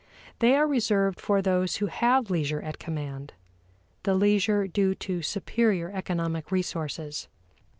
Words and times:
They 0.39 0.55
are 0.55 0.65
reserved 0.65 1.21
for 1.21 1.43
those 1.43 1.75
who 1.75 1.85
have 1.85 2.31
leisure 2.31 2.59
at 2.59 2.79
command 2.79 3.33
the 4.01 4.15
leisure 4.15 4.65
due 4.65 4.95
to 4.95 5.21
superior 5.21 5.91
economic 5.93 6.51
resources. 6.51 7.27